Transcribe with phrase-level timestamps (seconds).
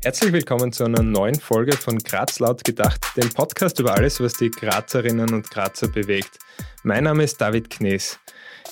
[0.00, 4.34] Herzlich willkommen zu einer neuen Folge von Graz laut gedacht, dem Podcast über alles, was
[4.34, 6.38] die Grazerinnen und Grazer bewegt.
[6.84, 8.20] Mein Name ist David Knees.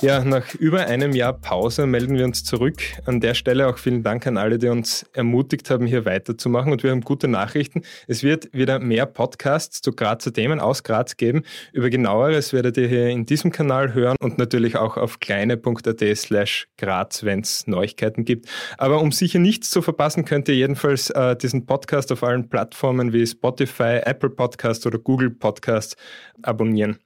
[0.03, 2.83] Ja, nach über einem Jahr Pause melden wir uns zurück.
[3.07, 6.71] An der Stelle auch vielen Dank an alle, die uns ermutigt haben, hier weiterzumachen.
[6.71, 7.81] Und wir haben gute Nachrichten.
[8.07, 11.45] Es wird wieder mehr Podcasts zu Grazer Themen aus Graz geben.
[11.73, 16.69] Über genaueres werdet ihr hier in diesem Kanal hören und natürlich auch auf kleine.at slash
[16.77, 18.51] Graz, wenn es Neuigkeiten gibt.
[18.77, 23.13] Aber um sicher nichts zu verpassen, könnt ihr jedenfalls äh, diesen Podcast auf allen Plattformen
[23.13, 25.97] wie Spotify, Apple Podcast oder Google Podcast
[26.43, 26.99] abonnieren.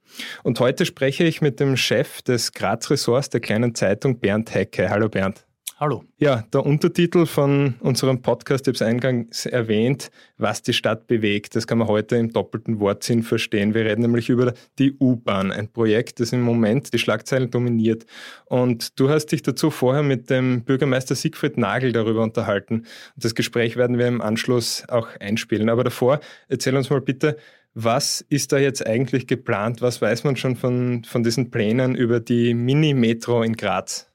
[0.43, 4.89] Und heute spreche ich mit dem Chef des Graz-Ressorts der kleinen Zeitung, Bernd Hecke.
[4.89, 5.50] Hallo Bernd.
[5.81, 6.03] Hallo.
[6.19, 11.55] Ja, der Untertitel von unserem Podcast, ich habe es eingangs erwähnt, was die Stadt bewegt.
[11.55, 13.73] Das kann man heute im doppelten Wortsinn verstehen.
[13.73, 18.05] Wir reden nämlich über die U-Bahn, ein Projekt, das im Moment die Schlagzeilen dominiert.
[18.45, 22.81] Und du hast dich dazu vorher mit dem Bürgermeister Siegfried Nagel darüber unterhalten.
[23.15, 25.67] Und das Gespräch werden wir im Anschluss auch einspielen.
[25.67, 27.37] Aber davor, erzähl uns mal bitte,
[27.73, 29.81] was ist da jetzt eigentlich geplant?
[29.81, 34.10] Was weiß man schon von, von diesen Plänen über die Mini-Metro in Graz?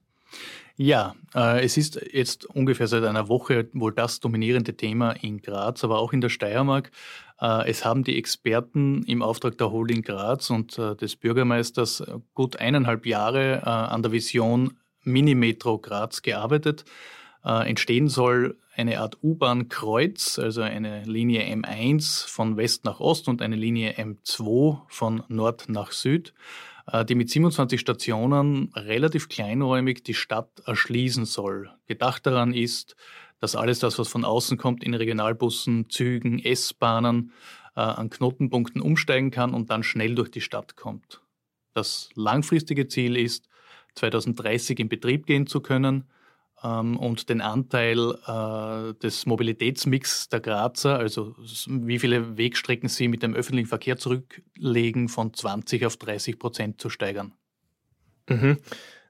[0.78, 5.82] Ja, äh, es ist jetzt ungefähr seit einer Woche wohl das dominierende Thema in Graz,
[5.84, 6.90] aber auch in der Steiermark.
[7.40, 12.02] Äh, es haben die Experten im Auftrag der Holding Graz und äh, des Bürgermeisters
[12.34, 16.84] gut eineinhalb Jahre an der Vision Mini-Metro Graz gearbeitet.
[17.42, 23.54] Entstehen soll eine Art U-Bahn-Kreuz, also eine Linie M1 von West nach Ost und eine
[23.54, 26.34] Linie M2 von Nord nach Süd,
[27.08, 31.70] die mit 27 Stationen relativ kleinräumig die Stadt erschließen soll.
[31.86, 32.96] Gedacht daran ist,
[33.40, 37.32] dass alles das, was von außen kommt, in Regionalbussen, Zügen, S-Bahnen
[37.74, 41.20] äh, an Knotenpunkten umsteigen kann und dann schnell durch die Stadt kommt.
[41.74, 43.48] Das langfristige Ziel ist,
[43.96, 46.04] 2030 in Betrieb gehen zu können
[46.66, 51.34] und den Anteil äh, des Mobilitätsmix der Grazer, also
[51.68, 56.90] wie viele Wegstrecken sie mit dem öffentlichen Verkehr zurücklegen, von 20 auf 30 Prozent zu
[56.90, 57.32] steigern.
[58.28, 58.58] Mhm.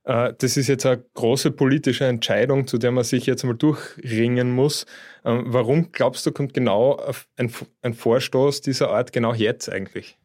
[0.05, 4.53] Äh, das ist jetzt eine große politische Entscheidung, zu der man sich jetzt mal durchringen
[4.53, 4.87] muss.
[5.25, 7.01] Ähm, warum glaubst du, kommt genau
[7.37, 10.17] ein Vorstoß dieser Art genau jetzt eigentlich?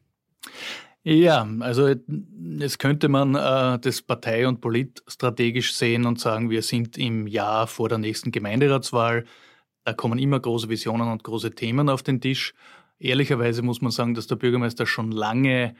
[1.03, 6.95] Ja, also jetzt könnte man äh, das partei- und politstrategisch sehen und sagen, wir sind
[6.97, 9.25] im Jahr vor der nächsten Gemeinderatswahl.
[9.83, 12.53] Da kommen immer große Visionen und große Themen auf den Tisch.
[12.99, 15.75] Ehrlicherweise muss man sagen, dass der Bürgermeister schon lange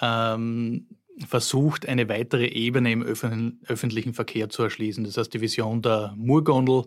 [0.00, 0.86] ähm,
[1.26, 5.02] versucht, eine weitere Ebene im öffentlichen Verkehr zu erschließen.
[5.02, 6.84] Das heißt, die Vision der Murgondel,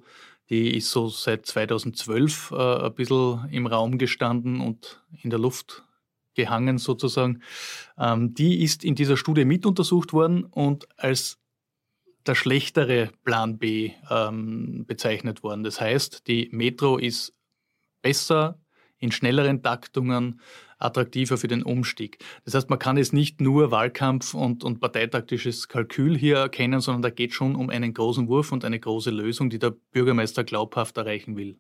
[0.50, 5.84] die ist so seit 2012 äh, ein bisschen im Raum gestanden und in der Luft
[6.36, 7.42] gehangen sozusagen.
[7.98, 11.40] Ähm, die ist in dieser Studie mit untersucht worden und als
[12.26, 15.64] der schlechtere Plan B ähm, bezeichnet worden.
[15.64, 17.34] Das heißt, die Metro ist
[18.02, 18.60] besser
[18.98, 20.40] in schnelleren Taktungen,
[20.78, 22.24] attraktiver für den Umstieg.
[22.44, 27.02] Das heißt, man kann es nicht nur Wahlkampf und, und parteitaktisches Kalkül hier erkennen, sondern
[27.02, 30.98] da geht schon um einen großen Wurf und eine große Lösung, die der Bürgermeister glaubhaft
[30.98, 31.60] erreichen will.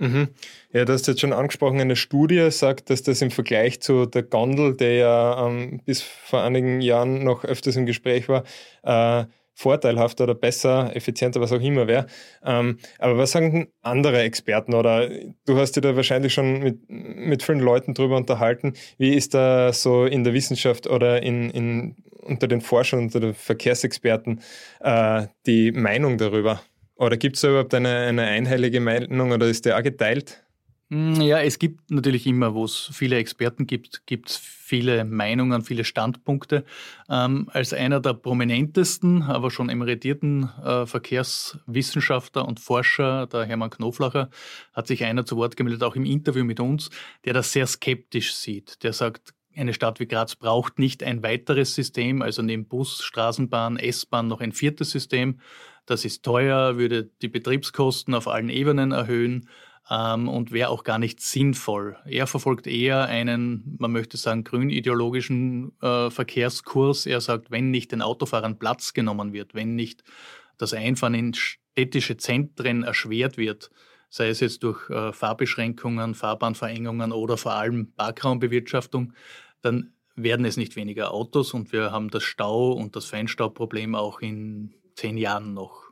[0.00, 0.28] Mhm.
[0.72, 4.22] Ja, du hast jetzt schon angesprochen, eine Studie sagt, dass das im Vergleich zu der
[4.22, 8.44] Gondel, der ja ähm, bis vor einigen Jahren noch öfters im Gespräch war,
[8.82, 12.06] äh, vorteilhafter oder besser, effizienter, was auch immer wäre.
[12.42, 15.10] Ähm, aber was sagen andere Experten oder
[15.44, 18.72] du hast dich da wahrscheinlich schon mit, mit vielen Leuten drüber unterhalten.
[18.96, 23.34] Wie ist da so in der Wissenschaft oder in, in, unter den Forschern, unter den
[23.34, 24.40] Verkehrsexperten
[24.80, 26.62] äh, die Meinung darüber?
[27.00, 30.44] Oder gibt es da überhaupt eine, eine einheilige Meinung oder ist der auch geteilt?
[30.90, 35.62] Hm, ja, es gibt natürlich immer, wo es viele Experten gibt, gibt es viele Meinungen,
[35.62, 36.62] viele Standpunkte.
[37.08, 44.28] Ähm, als einer der prominentesten, aber schon emeritierten äh, Verkehrswissenschaftler und Forscher, der Hermann Knoflacher,
[44.74, 46.90] hat sich einer zu Wort gemeldet, auch im Interview mit uns,
[47.24, 48.82] der das sehr skeptisch sieht.
[48.82, 53.78] Der sagt, eine Stadt wie Graz braucht nicht ein weiteres System, also neben Bus, Straßenbahn,
[53.78, 55.40] S-Bahn noch ein viertes System,
[55.90, 59.48] das ist teuer, würde die Betriebskosten auf allen Ebenen erhöhen
[59.90, 61.96] ähm, und wäre auch gar nicht sinnvoll.
[62.04, 67.06] Er verfolgt eher einen, man möchte sagen, grünideologischen äh, Verkehrskurs.
[67.06, 70.04] Er sagt, wenn nicht den Autofahrern Platz genommen wird, wenn nicht
[70.58, 73.70] das Einfahren in städtische Zentren erschwert wird,
[74.10, 79.12] sei es jetzt durch äh, Fahrbeschränkungen, Fahrbahnverengungen oder vor allem Parkraumbewirtschaftung,
[79.60, 84.20] dann werden es nicht weniger Autos und wir haben das Stau- und das Feinstaubproblem auch
[84.20, 85.90] in zehn Jahren noch.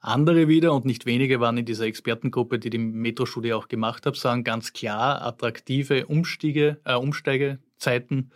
[0.00, 4.16] Andere wieder und nicht wenige waren in dieser Expertengruppe, die die Metro-Studie auch gemacht hat,
[4.16, 8.32] sagen ganz klar, attraktive Umstiege, äh, Umsteigezeiten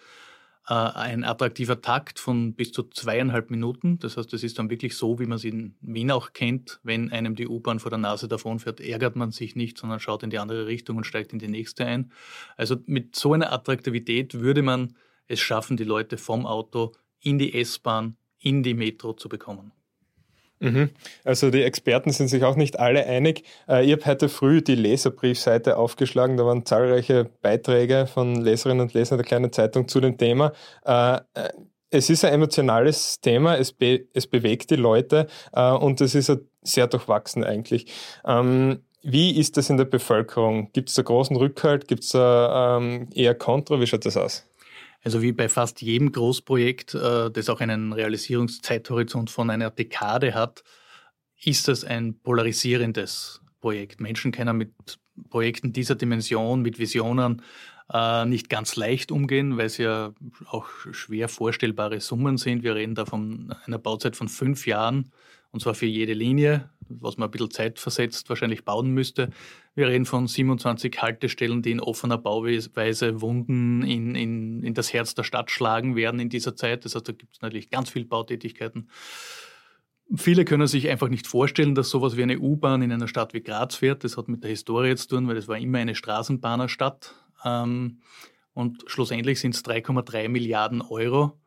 [0.68, 3.98] äh, ein attraktiver Takt von bis zu zweieinhalb Minuten.
[3.98, 6.80] Das heißt, es ist dann wirklich so, wie man es in Wien auch kennt.
[6.82, 10.30] Wenn einem die U-Bahn vor der Nase davonfährt, ärgert man sich nicht, sondern schaut in
[10.30, 12.12] die andere Richtung und steigt in die nächste ein.
[12.56, 14.94] Also mit so einer Attraktivität würde man
[15.26, 19.72] es schaffen, die Leute vom Auto in die S-Bahn, in die Metro zu bekommen.
[20.62, 20.90] Mhm.
[21.24, 23.42] Also die Experten sind sich auch nicht alle einig.
[23.68, 26.36] Äh, ich habe heute früh die Leserbriefseite aufgeschlagen.
[26.36, 30.52] Da waren zahlreiche Beiträge von Leserinnen und Lesern der kleinen Zeitung zu dem Thema.
[30.84, 31.48] Äh, äh,
[31.90, 36.86] es ist ein emotionales Thema, es, be es bewegt die Leute und es ist sehr
[36.86, 37.92] durchwachsen eigentlich.
[38.24, 40.72] Ähm, wie ist das in der Bevölkerung?
[40.72, 41.88] Gibt es da großen Rückhalt?
[41.88, 43.78] Gibt es da ähm, eher Kontra?
[43.78, 44.46] Wie schaut das aus?
[45.04, 50.62] Also wie bei fast jedem Großprojekt, äh, das auch einen Realisierungszeithorizont von einer Dekade hat,
[51.42, 54.00] ist es ein polarisierendes Projekt.
[54.00, 54.72] Menschen können mit
[55.28, 57.42] Projekten dieser Dimension, mit Visionen
[57.92, 60.12] äh, nicht ganz leicht umgehen, weil es ja
[60.46, 62.62] auch schwer vorstellbare Summen sind.
[62.62, 65.10] Wir reden da von einer Bauzeit von fünf Jahren
[65.52, 69.28] und zwar für jede Linie, was man ein bisschen zeitversetzt wahrscheinlich bauen müsste.
[69.74, 75.14] Wir reden von 27 Haltestellen, die in offener Bauweise Wunden in, in, in das Herz
[75.14, 76.84] der Stadt schlagen werden in dieser Zeit.
[76.84, 78.88] Das heißt, da gibt es natürlich ganz viele Bautätigkeiten.
[80.14, 83.42] Viele können sich einfach nicht vorstellen, dass sowas wie eine U-Bahn in einer Stadt wie
[83.42, 84.04] Graz fährt.
[84.04, 87.14] Das hat mit der Historie zu tun, weil es war immer eine Straßenbahnerstadt.
[87.44, 88.00] Ähm,
[88.54, 91.38] und schlussendlich sind es 3,3 Milliarden Euro,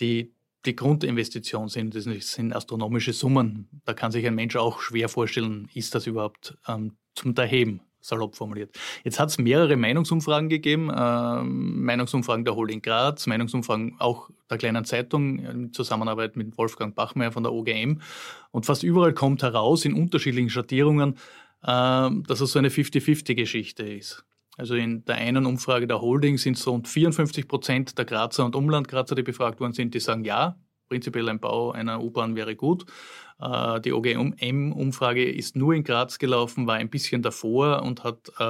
[0.00, 0.32] die
[0.64, 1.94] die Grundinvestition sind.
[1.94, 3.68] Das sind astronomische Summen.
[3.84, 8.36] Da kann sich ein Mensch auch schwer vorstellen, ist das überhaupt ähm, zum Daheben, salopp
[8.36, 8.76] formuliert.
[9.04, 14.84] Jetzt hat es mehrere Meinungsumfragen gegeben, äh, Meinungsumfragen der Holding Graz, Meinungsumfragen auch der kleinen
[14.84, 18.00] Zeitung in Zusammenarbeit mit Wolfgang Bachmeier von der OGM.
[18.50, 21.14] Und fast überall kommt heraus, in unterschiedlichen Schattierungen,
[21.62, 24.24] äh, dass es so eine 50-50-Geschichte ist.
[24.56, 28.54] Also in der einen Umfrage der Holding sind es rund 54 Prozent der Grazer und
[28.54, 30.56] Umlandgrazer, die befragt worden sind, die sagen ja,
[30.88, 32.84] prinzipiell ein Bau einer U-Bahn wäre gut.
[33.42, 38.42] Äh, die OGM-Umfrage ist nur in Graz gelaufen, war ein bisschen davor und hat äh,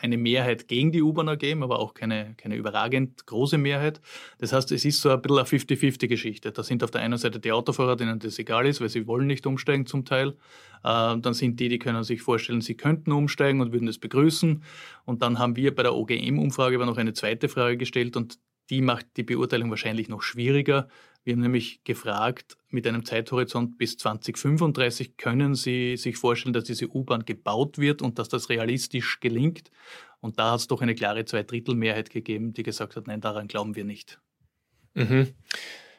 [0.00, 4.00] eine Mehrheit gegen die U-Bahn ergeben, aber auch keine, keine überragend große Mehrheit.
[4.38, 6.52] Das heißt, es ist so ein bisschen eine 50-50-Geschichte.
[6.52, 9.26] Da sind auf der einen Seite die Autofahrer, denen das egal ist, weil sie wollen
[9.26, 10.30] nicht umsteigen zum Teil.
[10.84, 14.62] Äh, dann sind die, die können sich vorstellen, sie könnten umsteigen und würden das begrüßen.
[15.04, 18.38] Und dann haben wir bei der OGM-Umfrage aber noch eine zweite Frage gestellt und
[18.70, 20.88] die macht die Beurteilung wahrscheinlich noch schwieriger.
[21.22, 26.88] Wir haben nämlich gefragt, mit einem Zeithorizont bis 2035 können Sie sich vorstellen, dass diese
[26.88, 29.70] U-Bahn gebaut wird und dass das realistisch gelingt.
[30.20, 33.76] Und da hat es doch eine klare Zweidrittelmehrheit gegeben, die gesagt hat, nein, daran glauben
[33.76, 34.18] wir nicht.
[34.94, 35.34] Mhm.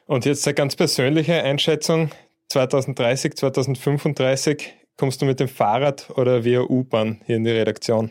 [0.06, 2.10] Und jetzt eine ganz persönliche Einschätzung.
[2.48, 8.10] 2030, 2035, kommst du mit dem Fahrrad oder via U-Bahn hier in die Redaktion?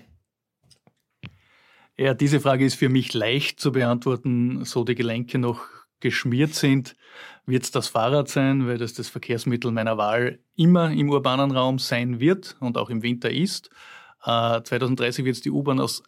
[1.98, 5.62] Ja, diese Frage ist für mich leicht zu beantworten, so die Gelenke noch
[6.00, 6.96] geschmiert sind,
[7.45, 11.79] wird es das Fahrrad sein, weil das das Verkehrsmittel meiner Wahl immer im urbanen Raum
[11.79, 13.69] sein wird und auch im Winter ist.
[14.23, 16.03] Äh, 2030 wird es die U-Bahn aus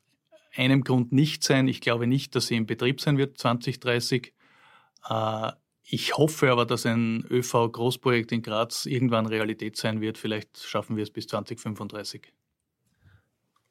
[0.56, 1.68] einem Grund nicht sein.
[1.68, 4.34] Ich glaube nicht, dass sie in Betrieb sein wird 2030.
[5.10, 5.52] Äh,
[5.86, 10.18] ich hoffe aber, dass ein ÖV-Großprojekt in Graz irgendwann Realität sein wird.
[10.18, 12.32] Vielleicht schaffen wir es bis 2035.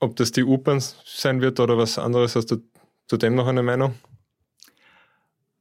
[0.01, 2.57] Ob das die U-Bahn sein wird oder was anderes, hast du
[3.07, 3.95] zudem noch eine Meinung?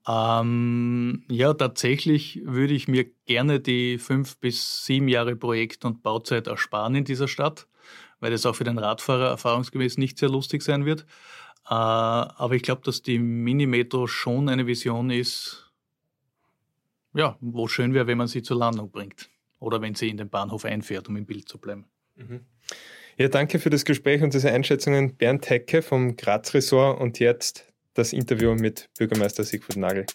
[0.08, 6.48] Ähm, ja, tatsächlich würde ich mir gerne die fünf bis sieben Jahre Projekt- und Bauzeit
[6.48, 7.68] ersparen in dieser Stadt,
[8.20, 11.02] weil das auch für den Radfahrer erfahrungsgemäß nicht sehr lustig sein wird.
[11.66, 15.72] Äh, aber ich glaube, dass die Mini-Metro schon eine Vision ist,
[17.14, 19.30] ja, wo schön wäre, wenn man sie zur Landung bringt.
[19.60, 21.86] Oder wenn sie in den Bahnhof einfährt, um im Bild zu bleiben.
[22.16, 22.46] Mhm.
[23.18, 25.16] Ja, danke für das Gespräch und diese Einschätzungen.
[25.16, 27.71] Bernd Hecke vom Graz Ressort und jetzt
[28.02, 30.08] das Interview mit Bürgermeister Siegfried Nagel.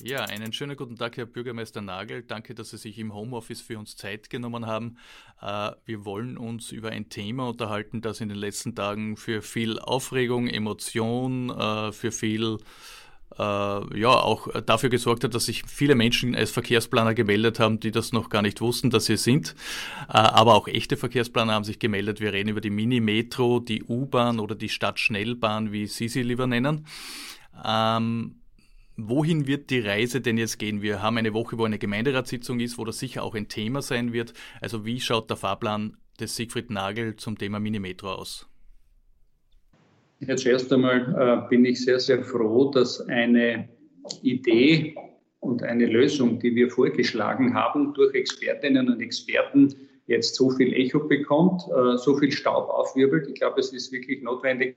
[0.00, 2.22] Ja, einen schönen guten Tag, Herr Bürgermeister Nagel.
[2.22, 4.96] Danke, dass Sie sich im Homeoffice für uns Zeit genommen haben.
[5.42, 9.80] Äh, wir wollen uns über ein Thema unterhalten, das in den letzten Tagen für viel
[9.80, 12.58] Aufregung, Emotion, äh, für viel
[13.42, 18.12] ja auch dafür gesorgt hat, dass sich viele Menschen als Verkehrsplaner gemeldet haben, die das
[18.12, 19.54] noch gar nicht wussten, dass sie sind.
[20.08, 22.20] Äh, aber auch echte Verkehrsplaner haben sich gemeldet.
[22.20, 26.86] Wir reden über die Mini-Metro, die U-Bahn oder die Stadtschnellbahn, wie Sie sie lieber nennen.
[27.64, 28.36] Ähm,
[28.98, 30.80] Wohin wird die Reise denn jetzt gehen?
[30.80, 34.14] Wir haben eine Woche, wo eine Gemeinderatssitzung ist, wo das sicher auch ein Thema sein
[34.14, 34.32] wird.
[34.62, 38.48] Also wie schaut der Fahrplan des Siegfried Nagel zum Thema Mini-Metro aus?
[40.20, 43.68] Ja, zuerst einmal äh, bin ich sehr, sehr froh, dass eine
[44.22, 44.94] Idee
[45.40, 49.74] und eine Lösung, die wir vorgeschlagen haben, durch Expertinnen und Experten
[50.06, 53.28] jetzt so viel Echo bekommt, äh, so viel Staub aufwirbelt.
[53.28, 54.76] Ich glaube, es ist wirklich notwendig,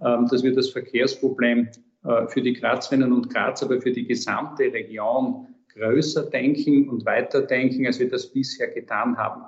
[0.00, 1.68] äh, dass wir das Verkehrsproblem
[2.04, 7.86] äh, für die Grazerinnen und Graz, aber für die gesamte Region größer denken und weiterdenken,
[7.86, 9.42] als wir das bisher getan haben.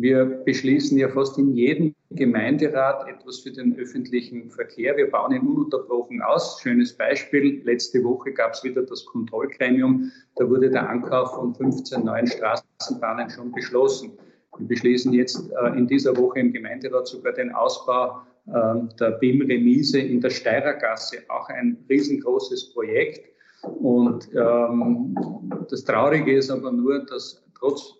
[0.00, 4.96] Wir beschließen ja fast in jedem Gemeinderat etwas für den öffentlichen Verkehr.
[4.96, 6.58] Wir bauen ihn ununterbrochen aus.
[6.62, 7.60] Schönes Beispiel.
[7.64, 10.10] Letzte Woche gab es wieder das Kontrollgremium.
[10.36, 14.12] Da wurde der Ankauf von 15 neuen Straßenbahnen schon beschlossen.
[14.56, 18.52] Wir beschließen jetzt äh, in dieser Woche im Gemeinderat sogar den Ausbau äh,
[18.98, 21.18] der BIM-Remise in der Steirergasse.
[21.28, 23.26] Auch ein riesengroßes Projekt.
[23.62, 25.14] Und ähm,
[25.68, 27.99] das Traurige ist aber nur, dass trotz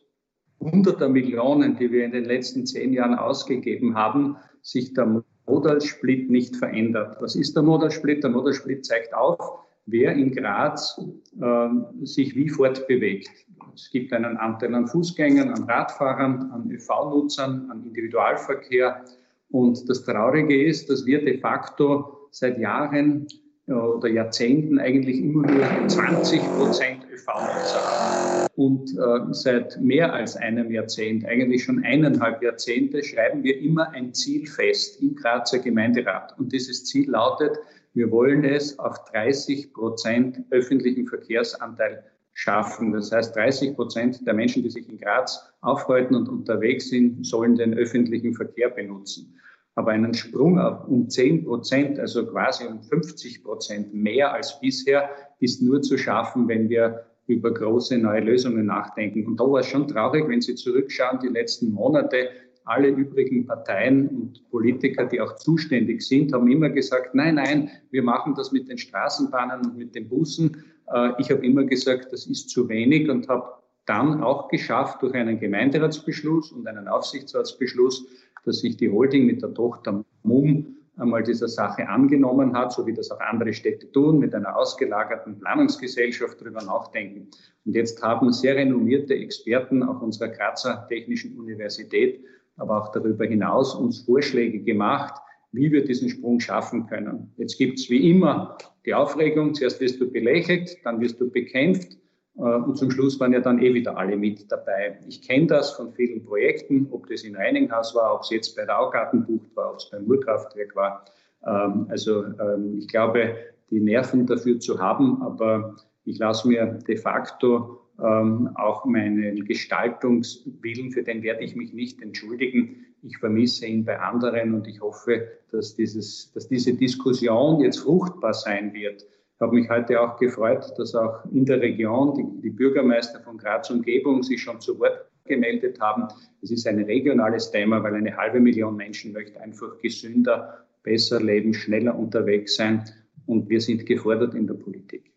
[0.60, 6.56] hunderter Millionen, die wir in den letzten zehn Jahren ausgegeben haben, sich der Modalsplit nicht
[6.56, 7.16] verändert.
[7.20, 8.22] Was ist der Modalsplit?
[8.22, 11.00] Der Modalsplit zeigt auf, wer in Graz
[11.40, 11.68] äh,
[12.04, 13.30] sich wie fortbewegt.
[13.74, 19.04] Es gibt einen Anteil an Fußgängern, an Radfahrern, an ÖV-Nutzern, an Individualverkehr.
[19.50, 23.26] Und das Traurige ist, dass wir de facto seit Jahren
[23.70, 28.48] oder Jahrzehnten eigentlich immer nur 20 Prozent ÖV-Nutzer.
[28.56, 34.12] Und äh, seit mehr als einem Jahrzehnt, eigentlich schon eineinhalb Jahrzehnte, schreiben wir immer ein
[34.12, 36.38] Ziel fest im Grazer Gemeinderat.
[36.38, 37.58] Und dieses Ziel lautet,
[37.94, 42.92] wir wollen es auf 30 Prozent öffentlichen Verkehrsanteil schaffen.
[42.92, 47.56] Das heißt, 30 Prozent der Menschen, die sich in Graz aufhalten und unterwegs sind, sollen
[47.56, 49.34] den öffentlichen Verkehr benutzen.
[49.74, 55.62] Aber einen Sprung um 10 Prozent, also quasi um 50 Prozent mehr als bisher, ist
[55.62, 59.26] nur zu schaffen, wenn wir über große neue Lösungen nachdenken.
[59.26, 62.30] Und da war es schon traurig, wenn Sie zurückschauen, die letzten Monate,
[62.64, 68.02] alle übrigen Parteien und Politiker, die auch zuständig sind, haben immer gesagt, nein, nein, wir
[68.02, 70.64] machen das mit den Straßenbahnen und mit den Bussen.
[70.92, 73.44] Äh, ich habe immer gesagt, das ist zu wenig und habe
[73.86, 78.06] dann auch geschafft durch einen Gemeinderatsbeschluss und einen Aufsichtsratsbeschluss,
[78.44, 82.92] dass sich die Holding mit der Tochter MUM einmal dieser Sache angenommen hat, so wie
[82.92, 87.28] das auch andere Städte tun, mit einer ausgelagerten Planungsgesellschaft darüber nachdenken.
[87.64, 92.20] Und jetzt haben sehr renommierte Experten auch unserer Grazer Technischen Universität,
[92.56, 95.14] aber auch darüber hinaus uns Vorschläge gemacht,
[95.52, 97.32] wie wir diesen Sprung schaffen können.
[97.36, 101.96] Jetzt gibt es wie immer die Aufregung, zuerst wirst du belächelt, dann wirst du bekämpft
[102.34, 104.98] und zum Schluss waren ja dann eh wieder alle mit dabei.
[105.08, 108.64] Ich kenne das von vielen Projekten, ob das in Reininghaus war, ob es jetzt bei
[108.64, 111.04] der Augartenbucht war, ob es beim Urkraftwerk war.
[111.46, 113.34] Ähm, also ähm, ich glaube,
[113.70, 120.90] die Nerven dafür zu haben, aber ich lasse mir de facto ähm, auch meinen Gestaltungswillen,
[120.90, 122.86] für den werde ich mich nicht entschuldigen.
[123.02, 128.34] Ich vermisse ihn bei anderen und ich hoffe, dass, dieses, dass diese Diskussion jetzt fruchtbar
[128.34, 129.04] sein wird
[129.40, 133.70] habe mich heute auch gefreut, dass auch in der Region die, die Bürgermeister von Graz
[133.70, 136.08] Umgebung sich schon zu Wort gemeldet haben.
[136.42, 141.54] Es ist ein regionales Thema, weil eine halbe Million Menschen möchte einfach gesünder, besser leben,
[141.54, 142.84] schneller unterwegs sein.
[143.26, 145.12] Und wir sind gefordert in der Politik.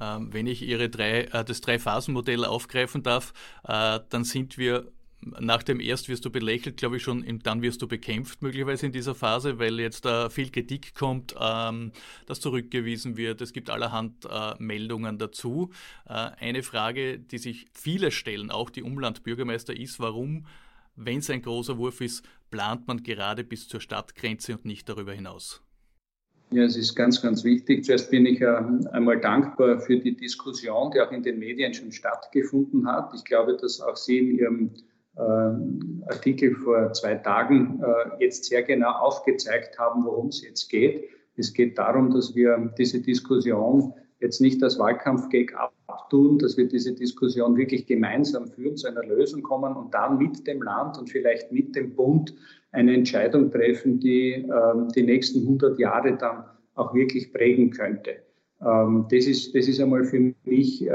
[0.00, 3.32] Ähm, wenn ich Ihre drei, äh, das Drei-Phasen-Modell aufgreifen darf,
[3.66, 4.86] äh, dann sind wir
[5.20, 8.92] nach dem Erst wirst du belächelt, glaube ich schon, dann wirst du bekämpft möglicherweise in
[8.92, 11.92] dieser Phase, weil jetzt äh, viel Kritik kommt, ähm,
[12.26, 13.40] dass zurückgewiesen wird.
[13.40, 15.70] Es gibt allerhand äh, Meldungen dazu.
[16.06, 20.46] Äh, eine Frage, die sich viele stellen, auch die Umlandbürgermeister, ist, warum,
[20.94, 25.12] wenn es ein großer Wurf ist, plant man gerade bis zur Stadtgrenze und nicht darüber
[25.12, 25.62] hinaus?
[26.50, 27.84] Ja, es ist ganz, ganz wichtig.
[27.84, 32.86] Zuerst bin ich einmal dankbar für die Diskussion, die auch in den Medien schon stattgefunden
[32.86, 33.12] hat.
[33.14, 34.80] Ich glaube, dass auch Sie in Ihrem äh,
[35.18, 41.08] Artikel vor zwei Tagen äh, jetzt sehr genau aufgezeigt haben, worum es jetzt geht.
[41.36, 45.54] Es geht darum, dass wir diese Diskussion jetzt nicht als Wahlkampfgag
[45.86, 50.46] abtun, dass wir diese Diskussion wirklich gemeinsam führen, zu einer Lösung kommen und dann mit
[50.46, 52.34] dem Land und vielleicht mit dem Bund
[52.72, 56.44] eine Entscheidung treffen, die äh, die nächsten 100 Jahre dann
[56.74, 58.16] auch wirklich prägen könnte.
[58.64, 60.92] Ähm, das ist, das ist einmal für mich äh,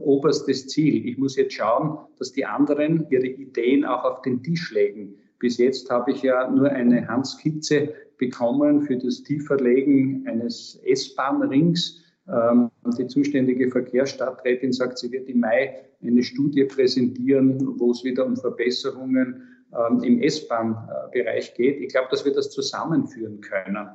[0.00, 1.06] oberstes Ziel.
[1.06, 5.14] Ich muss jetzt schauen, dass die anderen ihre Ideen auch auf den Tisch legen.
[5.38, 12.00] Bis jetzt habe ich ja nur eine Handskizze bekommen für das Tieferlegen eines S-Bahn-Rings.
[12.28, 18.24] Ähm, die zuständige Verkehrsstadträtin sagt, sie wird im Mai eine Studie präsentieren, wo es wieder
[18.24, 19.42] um Verbesserungen
[19.76, 21.80] ähm, im S-Bahn-Bereich geht.
[21.80, 23.88] Ich glaube, dass wir das zusammenführen können.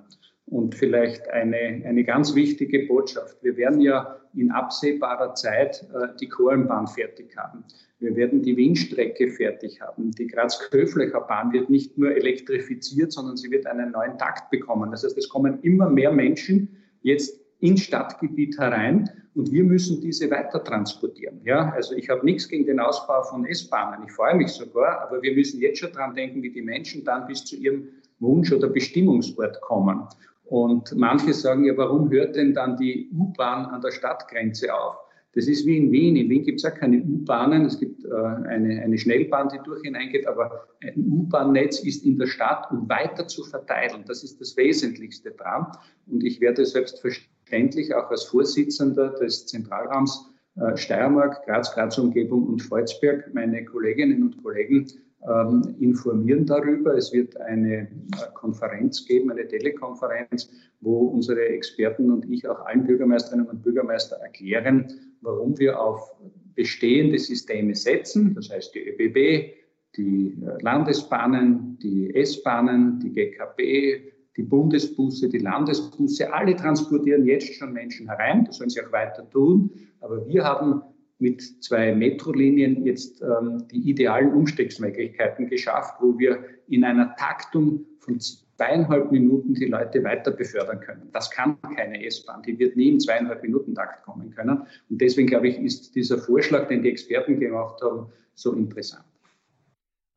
[0.50, 3.38] Und vielleicht eine, eine ganz wichtige Botschaft.
[3.44, 7.66] Wir werden ja in absehbarer Zeit äh, die Kohlenbahn fertig haben.
[8.00, 10.12] Wir werden die Windstrecke fertig haben.
[10.12, 14.92] Die Graz-Köflecher Bahn wird nicht nur elektrifiziert, sondern sie wird einen neuen Takt bekommen.
[14.92, 20.30] Das heißt, es kommen immer mehr Menschen jetzt ins Stadtgebiet herein und wir müssen diese
[20.30, 21.42] weiter transportieren.
[21.44, 24.06] Ja, also ich habe nichts gegen den Ausbau von S-Bahnen.
[24.06, 27.28] Ich freue mich sogar, aber wir müssen jetzt schon dran denken, wie die Menschen dann
[27.28, 27.90] bis zu ihrem
[28.20, 30.08] Wunsch oder Bestimmungsort kommen.
[30.50, 34.96] Und manche sagen ja, warum hört denn dann die U-Bahn an der Stadtgrenze auf?
[35.34, 36.16] Das ist wie in Wien.
[36.16, 37.66] In Wien gibt es ja keine U-Bahnen.
[37.66, 42.28] Es gibt äh, eine, eine Schnellbahn, die durch hineingeht, aber ein U-Bahn-Netz ist in der
[42.28, 44.04] Stadt, um weiter zu verteilen.
[44.08, 45.68] Das ist das Wesentlichste dran.
[46.08, 53.32] Und ich werde selbstverständlich auch als Vorsitzender des Zentralraums äh, Steiermark, Graz, Graz-Umgebung und Volzberg
[53.34, 54.88] meine Kolleginnen und Kollegen
[55.26, 56.96] ähm, informieren darüber.
[56.96, 57.88] Es wird eine äh,
[58.34, 60.50] Konferenz geben, eine Telekonferenz,
[60.82, 66.16] wo unsere Experten und ich auch allen Bürgermeisterinnen und Bürgermeister erklären, warum wir auf
[66.56, 69.54] bestehende Systeme setzen, das heißt die ÖBB,
[69.96, 77.74] die äh, Landesbahnen, die S-Bahnen, die GKB, die Bundesbusse, die Landesbusse, alle transportieren jetzt schon
[77.74, 80.82] Menschen herein, das sollen sie auch weiter tun, aber wir haben
[81.20, 88.20] mit zwei Metrolinien jetzt ähm, die idealen Umstiegsmöglichkeiten geschafft, wo wir in einer Taktung von
[88.20, 91.10] zweieinhalb Minuten die Leute weiter befördern können.
[91.12, 94.64] Das kann keine S-Bahn, die wird nie im zweieinhalb Minuten Takt kommen können.
[94.90, 99.06] Und deswegen glaube ich, ist dieser Vorschlag, den die Experten gemacht haben, so interessant.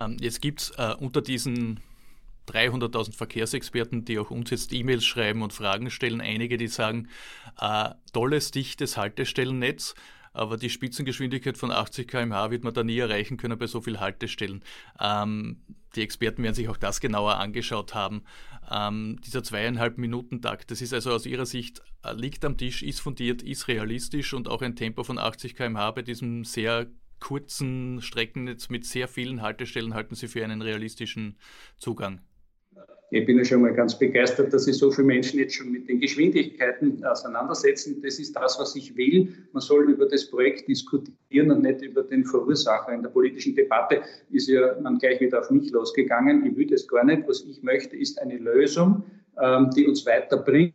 [0.02, 1.80] Ähm, jetzt gibt es äh, unter diesen
[2.48, 7.08] 300.000 Verkehrsexperten, die auch uns jetzt E-Mails schreiben und Fragen stellen, einige, die sagen,
[7.60, 9.94] äh, tolles, dichtes Haltestellennetz,
[10.32, 14.00] aber die Spitzengeschwindigkeit von 80 km/h wird man da nie erreichen können bei so vielen
[14.00, 14.62] Haltestellen.
[15.00, 15.62] Ähm,
[15.96, 18.22] die Experten werden sich auch das genauer angeschaut haben.
[18.70, 22.82] Ähm, dieser zweieinhalb Minuten Takt, das ist also aus Ihrer Sicht, äh, liegt am Tisch,
[22.82, 26.86] ist fundiert, ist realistisch und auch ein Tempo von 80 km/h bei diesem sehr
[27.18, 31.36] kurzen Streckennetz mit sehr vielen Haltestellen halten Sie für einen realistischen
[31.76, 32.20] Zugang?
[33.12, 35.88] Ich bin ja schon mal ganz begeistert, dass sich so viele Menschen jetzt schon mit
[35.88, 38.00] den Geschwindigkeiten auseinandersetzen.
[38.02, 39.34] Das ist das, was ich will.
[39.52, 42.92] Man soll über das Projekt diskutieren und nicht über den Verursacher.
[42.92, 46.46] In der politischen Debatte ist ja man gleich wieder auf mich losgegangen.
[46.46, 47.26] Ich will das gar nicht.
[47.26, 49.02] Was ich möchte, ist eine Lösung,
[49.42, 50.74] ähm, die uns weiterbringt,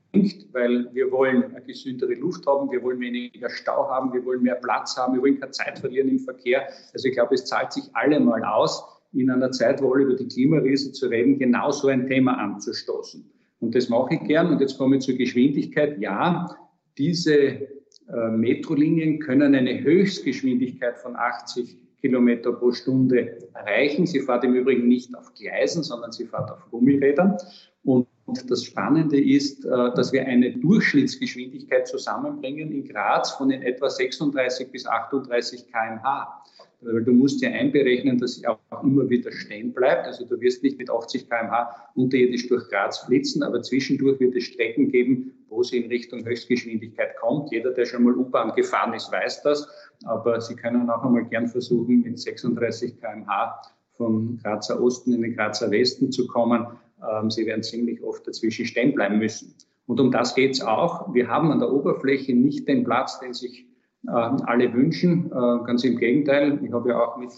[0.52, 4.56] weil wir wollen eine gesündere Luft haben, wir wollen weniger Stau haben, wir wollen mehr
[4.56, 6.68] Platz haben, wir wollen keine Zeit verlieren im Verkehr.
[6.94, 10.28] Also ich glaube, es zahlt sich allemal aus in einer Zeit, wo alle über die
[10.28, 13.26] Klimakrise zu reden, genau so ein Thema anzustoßen.
[13.60, 14.48] Und das mache ich gern.
[14.52, 16.00] Und jetzt komme ich zur Geschwindigkeit.
[16.00, 16.56] Ja,
[16.98, 24.06] diese äh, Metrolinien können eine Höchstgeschwindigkeit von 80 Kilometer pro Stunde erreichen.
[24.06, 27.38] Sie fährt im Übrigen nicht auf Gleisen, sondern sie fährt auf Gummirädern.
[27.84, 28.08] Und
[28.48, 34.72] das Spannende ist, äh, dass wir eine Durchschnittsgeschwindigkeit zusammenbringen in Graz von in etwa 36
[34.72, 36.44] bis 38 kmh.
[36.86, 40.06] Weil du musst ja einberechnen, dass sie auch immer wieder stehen bleibt.
[40.06, 44.44] Also du wirst nicht mit 80 kmh unterirdisch durch Graz flitzen, aber zwischendurch wird es
[44.44, 47.52] Strecken geben, wo sie in Richtung Höchstgeschwindigkeit kommt.
[47.52, 49.68] Jeder, der schon mal U-Bahn gefahren ist, weiß das.
[50.04, 53.62] Aber Sie können auch einmal gern versuchen, mit 36 kmh
[53.98, 56.68] vom Grazer Osten in den Grazer Westen zu kommen.
[57.10, 59.56] Ähm, sie werden ziemlich oft dazwischen stehen bleiben müssen.
[59.88, 61.14] Und um das geht es auch.
[61.14, 63.66] Wir haben an der Oberfläche nicht den Platz, den sich
[64.08, 65.32] alle wünschen.
[65.32, 66.60] Äh, ganz im Gegenteil.
[66.64, 67.32] Ich habe ja auch mit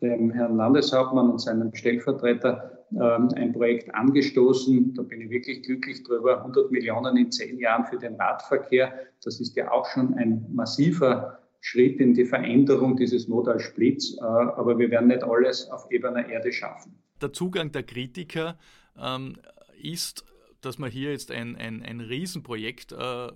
[0.00, 4.94] dem Herrn Landeshauptmann und seinem Stellvertreter ähm, ein Projekt angestoßen.
[4.94, 6.38] Da bin ich wirklich glücklich drüber.
[6.38, 8.92] 100 Millionen in zehn Jahren für den Radverkehr.
[9.24, 14.16] Das ist ja auch schon ein massiver Schritt in die Veränderung dieses Modal Splits.
[14.18, 16.98] Äh, aber wir werden nicht alles auf ebener Erde schaffen.
[17.20, 18.58] Der Zugang der Kritiker
[19.00, 19.36] ähm,
[19.80, 20.24] ist,
[20.60, 23.28] dass man hier jetzt ein, ein, ein Riesenprojekt äh,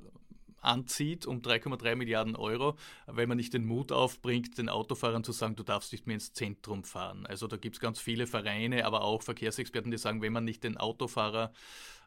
[0.67, 2.77] anzieht um 3,3 Milliarden Euro,
[3.07, 6.33] weil man nicht den Mut aufbringt, den Autofahrern zu sagen, du darfst nicht mehr ins
[6.33, 7.27] Zentrum fahren.
[7.27, 10.65] Also da gibt es ganz viele Vereine, aber auch Verkehrsexperten, die sagen, wenn man nicht
[10.65, 11.53] den Autofahrer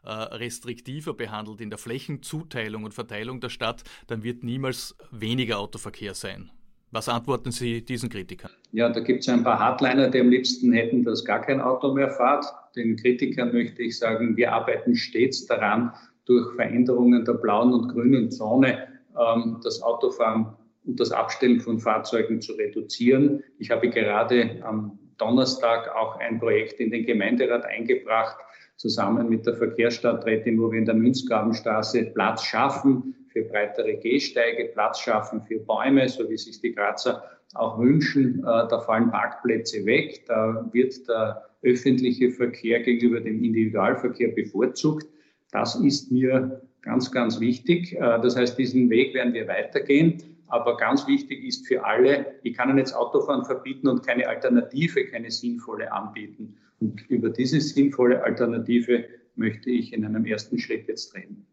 [0.04, 6.14] äh, restriktiver behandelt in der Flächenzuteilung und Verteilung der Stadt, dann wird niemals weniger Autoverkehr
[6.14, 6.50] sein.
[6.92, 8.50] Was antworten Sie diesen Kritikern?
[8.72, 11.94] Ja, da gibt es ein paar Hardliner, die am liebsten hätten, dass gar kein Auto
[11.94, 12.44] mehr fährt.
[12.74, 15.92] Den Kritikern möchte ich sagen, wir arbeiten stets daran,
[16.26, 20.54] durch Veränderungen der blauen und grünen Zone ähm, das Autofahren
[20.84, 23.42] und das Abstellen von Fahrzeugen zu reduzieren.
[23.58, 28.36] Ich habe gerade am Donnerstag auch ein Projekt in den Gemeinderat eingebracht,
[28.76, 35.00] zusammen mit der Verkehrsstadträtin, wo wir in der Münzgrabenstraße Platz schaffen für breitere Gehsteige, Platz
[35.00, 37.22] schaffen für Bäume, so wie sich die Grazer
[37.54, 38.38] auch wünschen.
[38.38, 45.06] Äh, da fallen Parkplätze weg, da wird der öffentliche Verkehr gegenüber dem Individualverkehr bevorzugt.
[45.52, 47.92] Das ist mir ganz, ganz wichtig.
[47.94, 50.22] Äh, das heißt, diesen Weg werden wir weitergehen.
[50.46, 55.06] Aber ganz wichtig ist für alle, ich kann Ihnen jetzt Autofahren verbieten und keine Alternative,
[55.06, 56.56] keine sinnvolle anbieten.
[56.80, 59.04] Und über diese sinnvolle Alternative
[59.36, 61.46] möchte ich in einem ersten Schritt jetzt reden.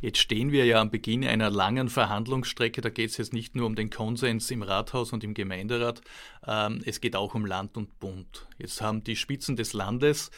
[0.00, 2.80] Jetzt stehen wir ja am Beginn einer langen Verhandlungsstrecke.
[2.80, 6.02] Da geht es jetzt nicht nur um den Konsens im Rathaus und im Gemeinderat,
[6.46, 8.48] ähm, es geht auch um Land und Bund.
[8.58, 10.30] Jetzt haben die Spitzen des Landes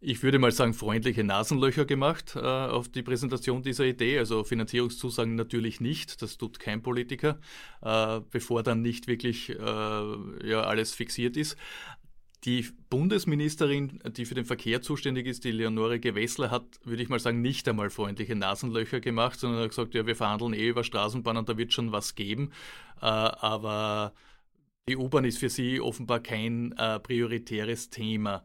[0.00, 4.18] ich würde mal sagen, freundliche Nasenlöcher gemacht äh, auf die Präsentation dieser Idee.
[4.18, 7.38] Also Finanzierungszusagen natürlich nicht, das tut kein Politiker,
[7.82, 11.56] äh, bevor dann nicht wirklich äh, ja, alles fixiert ist.
[12.44, 17.18] Die Bundesministerin, die für den Verkehr zuständig ist, die Leonore Gewessler, hat, würde ich mal
[17.18, 21.46] sagen, nicht einmal freundliche Nasenlöcher gemacht, sondern hat gesagt, ja, wir verhandeln eh über Straßenbahnen,
[21.46, 22.52] da wird schon was geben.
[23.00, 24.12] Äh, aber
[24.88, 28.44] die U-Bahn ist für sie offenbar kein äh, prioritäres Thema.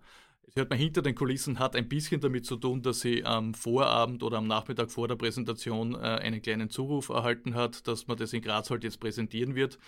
[0.54, 3.54] Sie hat man hinter den Kulissen hat ein bisschen damit zu tun, dass sie am
[3.54, 8.18] Vorabend oder am Nachmittag vor der Präsentation äh, einen kleinen Zuruf erhalten hat, dass man
[8.18, 9.80] das in Graz halt jetzt präsentieren wird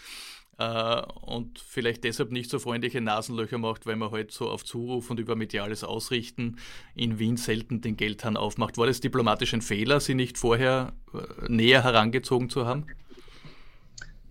[0.58, 5.10] äh, und vielleicht deshalb nicht so freundliche Nasenlöcher macht, weil man halt so auf Zuruf
[5.10, 6.56] und über mediales Ausrichten
[6.96, 8.78] in Wien selten den Geldhahn aufmacht.
[8.78, 12.86] War das diplomatisch ein Fehler, sie nicht vorher äh, näher herangezogen zu haben?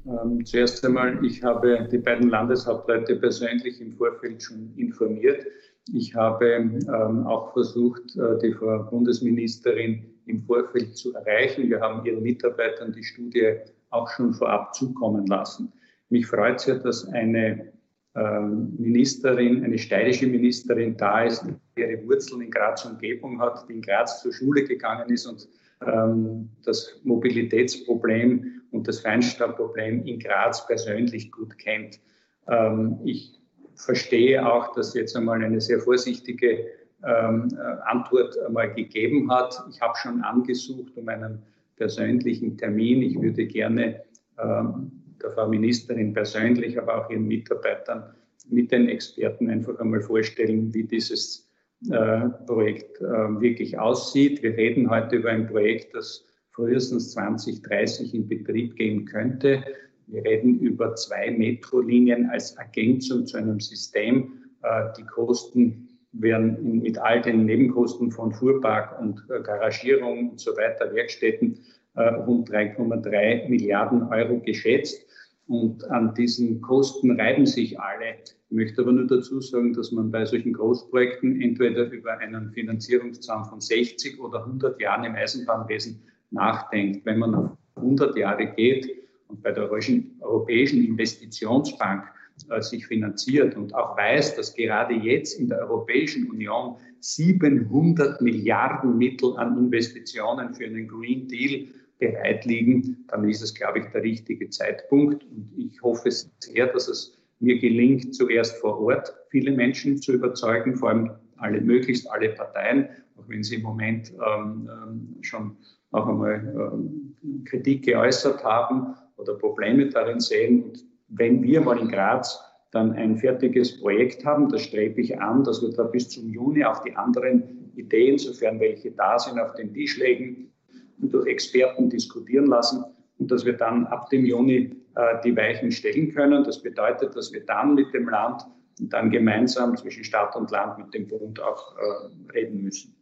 [0.06, 5.46] Ähm, zuerst einmal, ich habe die beiden Landeshauptleute persönlich im Vorfeld schon informiert.
[5.90, 11.68] Ich habe ähm, auch versucht, äh, die Frau Bundesministerin im Vorfeld zu erreichen.
[11.68, 13.54] Wir haben ihren Mitarbeitern die Studie
[13.90, 15.72] auch schon vorab zukommen lassen.
[16.08, 17.72] Mich freut es ja, dass eine
[18.14, 23.74] ähm, Ministerin, eine steirische Ministerin da ist, die ihre Wurzeln in Graz Umgebung hat, die
[23.74, 25.48] in Graz zur Schule gegangen ist und
[25.84, 32.00] ähm, das Mobilitätsproblem und das Feinstaubproblem in Graz persönlich gut kennt.
[32.48, 33.41] Ähm, ich
[33.76, 36.66] verstehe auch, dass jetzt einmal eine sehr vorsichtige
[37.04, 39.60] ähm, äh, Antwort einmal gegeben hat.
[39.70, 41.42] Ich habe schon angesucht um einen
[41.76, 43.02] persönlichen Termin.
[43.02, 44.02] Ich würde gerne
[44.38, 48.14] ähm, der Frau Ministerin persönlich, aber auch ihren Mitarbeitern
[48.48, 51.48] mit den Experten einfach einmal vorstellen, wie dieses
[51.90, 54.42] äh, Projekt äh, wirklich aussieht.
[54.42, 59.64] Wir reden heute über ein Projekt, das frühestens 2030 in Betrieb gehen könnte.
[60.06, 64.32] Wir reden über zwei Metrolinien als Ergänzung zu einem System.
[64.62, 70.52] Äh, die Kosten werden mit all den Nebenkosten von Fuhrpark und äh, Garagierung und so
[70.56, 71.58] weiter, Werkstätten,
[71.94, 75.06] äh, rund 3,3 Milliarden Euro geschätzt.
[75.48, 78.14] Und an diesen Kosten reiben sich alle.
[78.24, 83.44] Ich möchte aber nur dazu sagen, dass man bei solchen Großprojekten entweder über einen Finanzierungszahn
[83.46, 87.04] von 60 oder 100 Jahren im Eisenbahnwesen nachdenkt.
[87.04, 89.01] Wenn man auf 100 Jahre geht,
[89.32, 92.04] und bei der Europäischen Investitionsbank
[92.50, 98.96] äh, sich finanziert und auch weiß, dass gerade jetzt in der Europäischen Union 700 Milliarden
[98.98, 101.66] Mittel an Investitionen für einen Green Deal
[101.98, 105.24] bereit liegen, dann ist es, glaube ich, der richtige Zeitpunkt.
[105.24, 110.76] Und ich hoffe sehr, dass es mir gelingt, zuerst vor Ort viele Menschen zu überzeugen,
[110.76, 115.56] vor allem alle, möglichst alle Parteien, auch wenn sie im Moment ähm, ähm schon
[115.90, 120.64] auch einmal ähm, Kritik geäußert haben oder Probleme darin sehen.
[120.64, 125.44] Und wenn wir mal in Graz dann ein fertiges Projekt haben, das strebe ich an,
[125.44, 129.54] dass wir da bis zum Juni auch die anderen Ideen, sofern welche da sind, auf
[129.54, 130.52] den Tisch legen
[131.00, 132.84] und durch Experten diskutieren lassen
[133.18, 136.44] und dass wir dann ab dem Juni äh, die Weichen stellen können.
[136.44, 138.42] Das bedeutet, dass wir dann mit dem Land
[138.80, 142.94] und dann gemeinsam zwischen Stadt und Land mit dem Bund auch äh, reden müssen.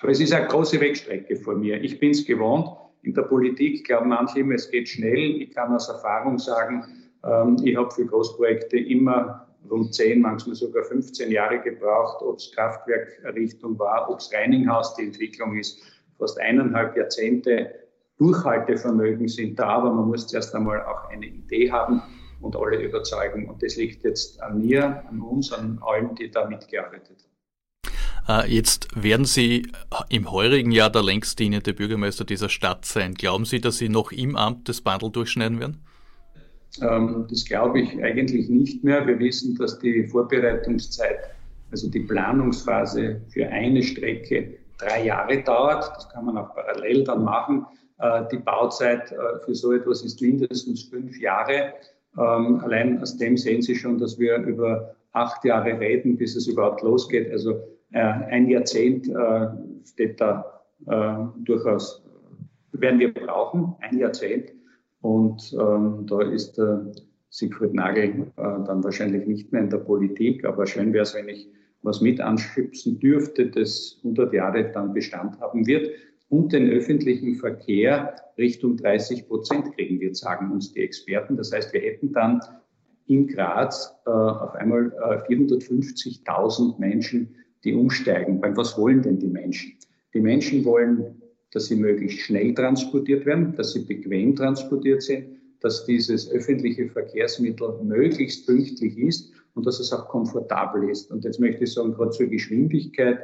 [0.00, 1.82] Aber es ist eine große Wegstrecke vor mir.
[1.82, 2.68] Ich bin es gewohnt,
[3.02, 5.40] in der Politik glauben manche immer, es geht schnell.
[5.40, 6.84] Ich kann aus Erfahrung sagen,
[7.24, 12.52] ähm, ich habe für Großprojekte immer rund 10, manchmal sogar 15 Jahre gebraucht, ob es
[12.54, 15.82] Kraftwerkerrichtung war, ob es Reininghaus die Entwicklung ist.
[16.18, 17.74] Fast eineinhalb Jahrzehnte
[18.18, 22.02] Durchhaltevermögen sind da, aber man muss zuerst einmal auch eine Idee haben
[22.42, 23.48] und alle überzeugen.
[23.48, 27.39] Und das liegt jetzt an mir, an uns, an allen, die da mitgearbeitet haben.
[28.28, 29.70] Äh, jetzt werden Sie
[30.08, 33.14] im heurigen Jahr der längst dienende Bürgermeister dieser Stadt sein.
[33.14, 35.80] Glauben Sie, dass Sie noch im Amt das Bandel durchschneiden werden?
[36.80, 39.06] Ähm, das glaube ich eigentlich nicht mehr.
[39.06, 41.18] Wir wissen, dass die Vorbereitungszeit,
[41.70, 45.90] also die Planungsphase für eine Strecke drei Jahre dauert.
[45.96, 47.66] Das kann man auch parallel dann machen.
[47.98, 51.74] Äh, die Bauzeit äh, für so etwas ist mindestens fünf Jahre.
[52.16, 56.46] Ähm, allein aus dem sehen Sie schon, dass wir über acht Jahre reden, bis es
[56.46, 57.30] überhaupt losgeht.
[57.30, 57.60] Also
[57.98, 59.46] ein Jahrzehnt äh,
[59.84, 62.04] steht da äh, durchaus,
[62.72, 64.52] werden wir brauchen, ein Jahrzehnt.
[65.00, 66.78] Und ähm, da ist äh,
[67.30, 71.28] Siegfried Nagel äh, dann wahrscheinlich nicht mehr in der Politik, aber schön wäre es, wenn
[71.28, 71.48] ich
[71.82, 75.90] was mit anschubsen dürfte, das 100 Jahre dann Bestand haben wird
[76.28, 81.36] und den öffentlichen Verkehr Richtung 30 Prozent kriegen wird, sagen uns die Experten.
[81.36, 82.40] Das heißt, wir hätten dann
[83.06, 88.40] in Graz äh, auf einmal äh, 450.000 Menschen, die umsteigen.
[88.42, 89.72] Weil was wollen denn die Menschen?
[90.14, 91.20] Die Menschen wollen,
[91.52, 97.80] dass sie möglichst schnell transportiert werden, dass sie bequem transportiert sind, dass dieses öffentliche Verkehrsmittel
[97.82, 101.10] möglichst pünktlich ist und dass es auch komfortabel ist.
[101.10, 103.18] Und jetzt möchte ich sagen, gerade zur Geschwindigkeit,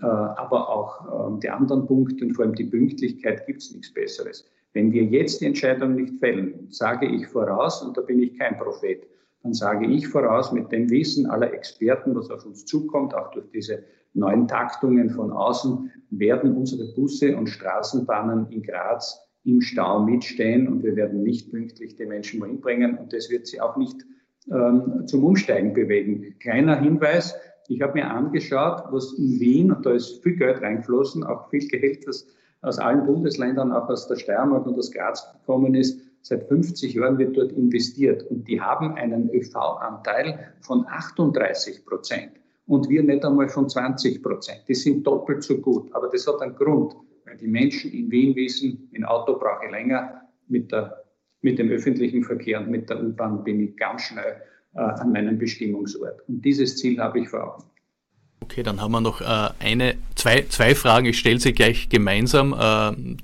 [0.00, 3.92] äh, aber auch ähm, die anderen Punkte und vor allem die Pünktlichkeit gibt es nichts
[3.92, 4.48] Besseres.
[4.72, 8.58] Wenn wir jetzt die Entscheidung nicht fällen, sage ich voraus, und da bin ich kein
[8.58, 9.06] Prophet,
[9.42, 13.50] dann sage ich voraus mit dem Wissen aller Experten, was auf uns zukommt, auch durch
[13.50, 13.82] diese
[14.14, 20.84] neuen Taktungen von außen, werden unsere Busse und Straßenbahnen in Graz im Stau mitstehen und
[20.84, 23.96] wir werden nicht pünktlich die Menschen wohin bringen und das wird sie auch nicht
[24.50, 26.36] ähm, zum Umsteigen bewegen.
[26.38, 27.34] Kleiner Hinweis,
[27.68, 31.66] ich habe mir angeschaut, was in Wien, und da ist viel Geld reingeflossen, auch viel
[31.68, 32.26] Geld, das
[32.60, 36.00] aus allen Bundesländern, auch aus der Steiermark und aus Graz gekommen ist.
[36.22, 42.32] Seit 50 Jahren wird dort investiert und die haben einen ÖV-Anteil von 38 Prozent
[42.66, 44.60] und wir nicht einmal von 20 Prozent.
[44.68, 48.36] Die sind doppelt so gut, aber das hat einen Grund, weil die Menschen in Wien
[48.36, 51.02] wissen, in Auto brauche ich länger, mit, der,
[51.40, 54.42] mit dem öffentlichen Verkehr und mit der U-Bahn bin ich ganz schnell
[54.74, 56.20] äh, an meinem Bestimmungsort.
[56.28, 57.64] Und dieses Ziel habe ich vor Augen.
[58.42, 61.06] Okay, dann haben wir noch äh, eine, zwei, zwei Fragen.
[61.06, 62.52] Ich stelle sie gleich gemeinsam.
[62.52, 63.16] Äh,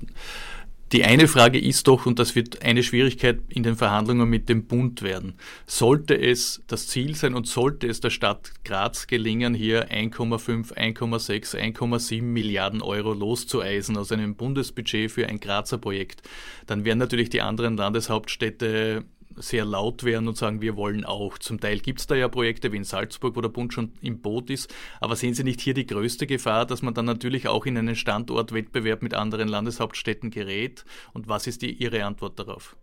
[0.91, 4.65] die eine Frage ist doch, und das wird eine Schwierigkeit in den Verhandlungen mit dem
[4.65, 5.35] Bund werden,
[5.67, 11.55] sollte es das Ziel sein und sollte es der Stadt Graz gelingen, hier 1,5, 1,6,
[11.55, 16.23] 1,7 Milliarden Euro loszueisen aus einem Bundesbudget für ein Grazer Projekt,
[16.65, 19.05] dann werden natürlich die anderen Landeshauptstädte
[19.39, 21.37] sehr laut werden und sagen, wir wollen auch.
[21.37, 24.21] Zum Teil gibt es da ja Projekte wie in Salzburg, wo der Bund schon im
[24.21, 24.73] Boot ist.
[25.01, 27.95] Aber sehen Sie nicht hier die größte Gefahr, dass man dann natürlich auch in einen
[27.95, 30.85] Standortwettbewerb mit anderen Landeshauptstädten gerät?
[31.13, 32.75] Und was ist die, Ihre Antwort darauf?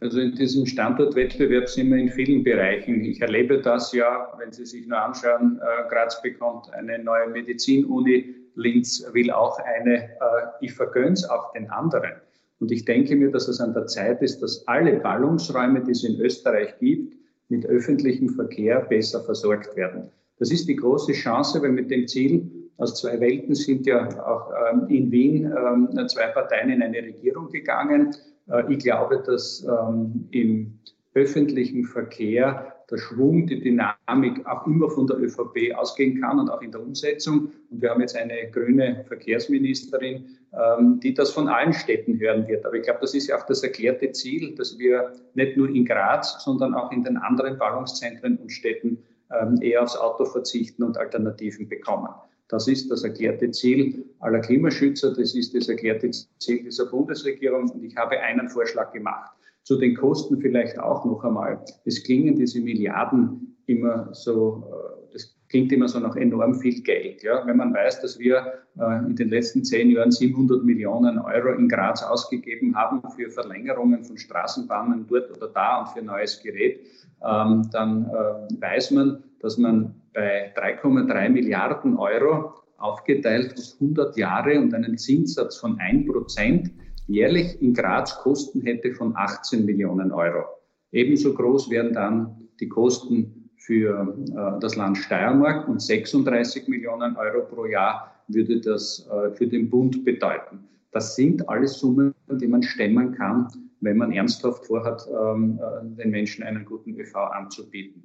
[0.00, 3.04] Also in diesem Standortwettbewerb sind wir in vielen Bereichen.
[3.04, 8.34] Ich erlebe das ja, wenn Sie sich nur anschauen, äh, Graz bekommt eine neue Medizinuni,
[8.56, 10.16] Linz will auch eine, äh,
[10.60, 12.14] ich vergönne es auch den anderen.
[12.62, 16.04] Und ich denke mir, dass es an der Zeit ist, dass alle Ballungsräume, die es
[16.04, 17.16] in Österreich gibt,
[17.48, 20.10] mit öffentlichem Verkehr besser versorgt werden.
[20.38, 24.52] Das ist die große Chance, weil mit dem Ziel aus zwei Welten sind ja auch
[24.72, 28.14] ähm, in Wien ähm, zwei Parteien in eine Regierung gegangen.
[28.48, 30.78] Äh, ich glaube, dass ähm, im
[31.14, 36.60] öffentlichen Verkehr der Schwung, die Dynamik auch immer von der ÖVP ausgehen kann und auch
[36.60, 37.50] in der Umsetzung.
[37.70, 42.66] Und wir haben jetzt eine grüne Verkehrsministerin, ähm, die das von allen Städten hören wird.
[42.66, 45.86] Aber ich glaube, das ist ja auch das erklärte Ziel, dass wir nicht nur in
[45.86, 48.98] Graz, sondern auch in den anderen Ballungszentren und Städten
[49.32, 52.10] ähm, eher aufs Auto verzichten und Alternativen bekommen.
[52.48, 57.70] Das ist das erklärte Ziel aller Klimaschützer, das ist das erklärte Ziel dieser Bundesregierung.
[57.70, 59.32] Und ich habe einen Vorschlag gemacht.
[59.64, 61.64] Zu den Kosten vielleicht auch noch einmal.
[61.84, 67.22] Es klingen diese Milliarden immer so, äh, das klingt immer so nach enorm viel Geld.
[67.22, 67.46] Ja?
[67.46, 71.68] Wenn man weiß, dass wir äh, in den letzten zehn Jahren 700 Millionen Euro in
[71.68, 76.80] Graz ausgegeben haben für Verlängerungen von Straßenbahnen dort oder da und für neues Gerät,
[77.24, 84.58] ähm, dann äh, weiß man, dass man bei 3,3 Milliarden Euro aufgeteilt auf 100 Jahre
[84.58, 86.72] und einen Zinssatz von 1 Prozent
[87.06, 90.44] jährlich in Graz Kosten hätte von 18 Millionen Euro.
[90.92, 97.44] Ebenso groß wären dann die Kosten für äh, das Land Steiermark und 36 Millionen Euro
[97.46, 100.68] pro Jahr würde das äh, für den Bund bedeuten.
[100.92, 103.48] Das sind alles Summen, die man stemmen kann,
[103.80, 108.02] wenn man ernsthaft vorhat, ähm, äh, den Menschen einen guten ÖV anzubieten.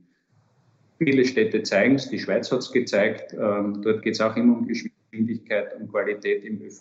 [0.98, 4.58] Viele Städte zeigen es, die Schweiz hat es gezeigt, ähm, dort geht es auch immer
[4.58, 6.80] um Geschwindigkeit, um Qualität im ÖV,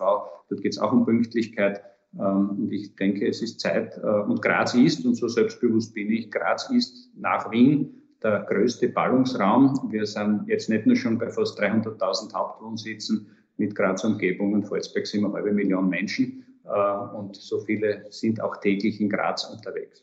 [0.48, 1.82] dort geht es auch um Pünktlichkeit.
[2.18, 6.10] Ähm, und ich denke, es ist Zeit, äh, und Graz ist, und so selbstbewusst bin
[6.10, 9.88] ich, Graz ist nach Wien der größte Ballungsraum.
[9.90, 13.26] Wir sind jetzt nicht nur schon bei fast 300.000 Hauptwohnsitzen
[13.58, 16.44] mit Graz Umgebung und Volzberg sind wir halbe Million Menschen.
[16.64, 20.02] Äh, und so viele sind auch täglich in Graz unterwegs.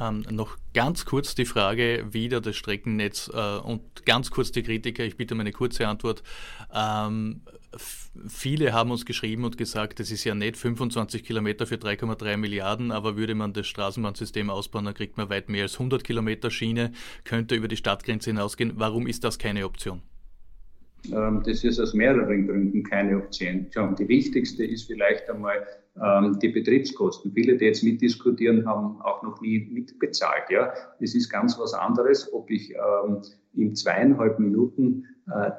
[0.00, 5.04] Ähm, noch ganz kurz die Frage wieder das Streckennetz äh, und ganz kurz die Kritiker.
[5.04, 6.22] Ich bitte um eine kurze Antwort.
[6.72, 7.42] Ähm,
[8.26, 12.90] viele haben uns geschrieben und gesagt, es ist ja nicht 25 Kilometer für 3,3 Milliarden,
[12.90, 16.92] aber würde man das Straßenbahnsystem ausbauen, dann kriegt man weit mehr als 100 Kilometer Schiene,
[17.24, 18.72] könnte über die Stadtgrenze hinausgehen.
[18.76, 20.02] Warum ist das keine Option?
[21.12, 23.66] Ähm, das ist aus mehreren Gründen keine Option.
[23.98, 25.66] Die wichtigste ist vielleicht einmal
[26.02, 27.32] ähm, die Betriebskosten.
[27.32, 30.44] Viele, die jetzt mitdiskutieren, haben auch noch nie mitbezahlt.
[31.00, 33.22] Es ist ganz was anderes, ob ich ähm,
[33.54, 35.04] im zweieinhalb Minuten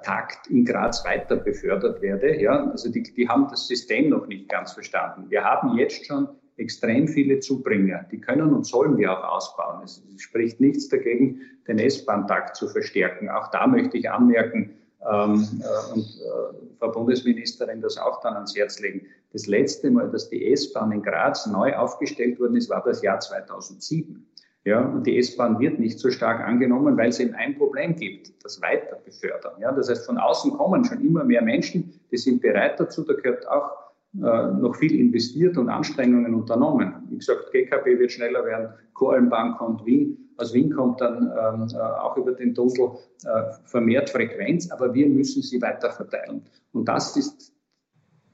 [0.03, 2.41] Takt in Graz weiter befördert werde.
[2.41, 5.29] Ja, also die, die haben das System noch nicht ganz verstanden.
[5.29, 6.27] Wir haben jetzt schon
[6.57, 8.05] extrem viele Zubringer.
[8.11, 9.83] Die können und sollen wir auch ausbauen.
[9.83, 13.29] Es spricht nichts dagegen, den S-Bahn-Takt zu verstärken.
[13.29, 18.55] Auch da möchte ich anmerken, ähm, äh, und äh, Frau Bundesministerin das auch dann ans
[18.55, 19.05] Herz legen.
[19.31, 23.19] Das letzte Mal, dass die S-Bahn in Graz neu aufgestellt worden ist, war das Jahr
[23.19, 24.25] 2007.
[24.65, 28.33] Ja, und die S-Bahn wird nicht so stark angenommen, weil es eben ein Problem gibt,
[28.43, 29.53] das Weiterbefördern.
[29.61, 33.13] Ja, das heißt, von außen kommen schon immer mehr Menschen, die sind bereit dazu, da
[33.13, 33.71] gehört auch
[34.15, 36.93] äh, noch viel investiert und Anstrengungen unternommen.
[37.09, 41.77] Wie gesagt, GKB wird schneller werden, Koralmbahn kommt, Wien, aus Wien kommt dann ähm, äh,
[41.77, 42.91] auch über den Tunnel
[43.25, 46.43] äh, vermehrt Frequenz, aber wir müssen sie weiter verteilen.
[46.71, 47.53] Und das ist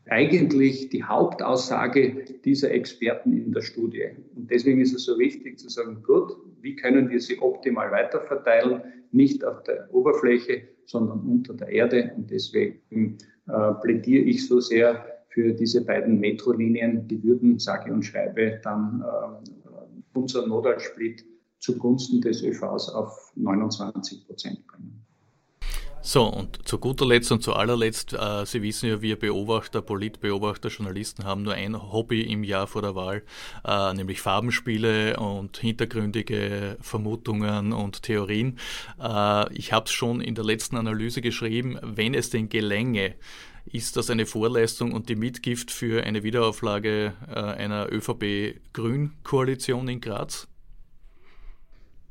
[0.10, 4.10] eigentlich die Hauptaussage dieser Experten in der Studie.
[4.36, 8.82] Und deswegen ist es so wichtig zu sagen, gut, wie können wir sie optimal weiterverteilen,
[9.12, 12.12] nicht auf der Oberfläche, sondern unter der Erde.
[12.16, 18.04] Und deswegen äh, plädiere ich so sehr für diese beiden Metrolinien, die würden, sage und
[18.04, 21.26] schreibe, dann äh, unseren Modalsplit
[21.60, 24.95] zugunsten des ÖVs auf 29 Prozent bringen.
[26.08, 30.70] So, und zu guter Letzt und zu allerletzt, äh, Sie wissen ja, wir Beobachter, Politbeobachter,
[30.70, 33.24] Journalisten haben nur ein Hobby im Jahr vor der Wahl,
[33.66, 38.60] äh, nämlich Farbenspiele und hintergründige Vermutungen und Theorien.
[39.02, 43.16] Äh, ich habe es schon in der letzten Analyse geschrieben, wenn es denn gelänge,
[43.66, 50.48] ist das eine Vorleistung und die Mitgift für eine Wiederauflage äh, einer ÖVP-Grün-Koalition in Graz?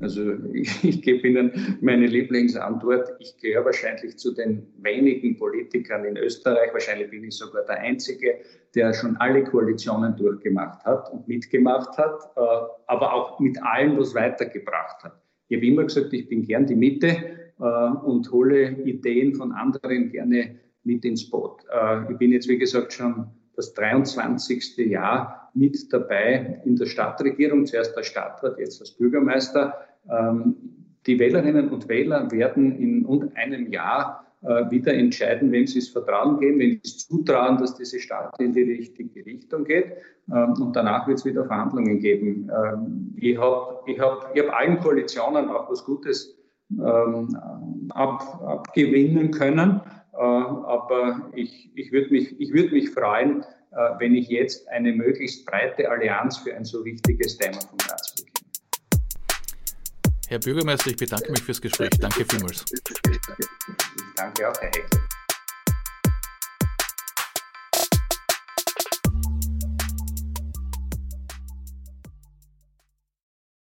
[0.05, 3.15] Also ich, gebe Ihnen meine Lieblingsantwort.
[3.21, 8.37] Ich gehöre wahrscheinlich zu den wenigen Politikern in Österreich, wahrscheinlich bin ich sogar der Einzige,
[8.75, 12.41] der schon alle Koalitionen durchgemacht hat und mitgemacht hat, äh,
[12.87, 15.21] aber auch mit allem was weitergebracht hat.
[15.49, 17.17] Ich habe immer gesagt, ich bin gern die Mitte
[17.59, 21.65] äh, und hole Ideen von anderen gerne mit ins Boot.
[21.73, 24.77] Äh, ich bin jetzt, wie gesagt, schon das 23.
[24.79, 29.75] Jahr mit dabei in der Stadtregierung, zuerst als Stadtrat, jetzt als Bürgermeister.
[30.11, 30.57] Ähm,
[31.07, 36.39] die Wählerinnen und Wähler werden in einem Jahr äh, wieder entscheiden, wem sie es Vertrauen
[36.39, 39.93] geben, wem sie es zutrauen, dass diese Stadt in die richtige Richtung geht.
[40.31, 42.51] Ähm, und danach wird es wieder Verhandlungen geben.
[42.51, 46.39] Ähm, ich habe ich hab, ich hab allen Koalitionen auch was Gutes
[47.91, 49.81] ab, abgewinnen können.
[50.17, 54.93] Äh, aber ich, ich würde mich, ich würd mich freuen, äh, wenn ich jetzt eine
[54.93, 58.35] möglichst breite Allianz für ein so wichtiges Thema von Graz bekäme.
[60.29, 61.91] Herr Bürgermeister, ich bedanke mich fürs Gespräch.
[62.01, 62.65] Danke vielmals.
[64.17, 65.01] Danke auch, Herr Heckler.